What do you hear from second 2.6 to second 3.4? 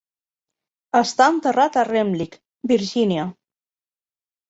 (Virgínia).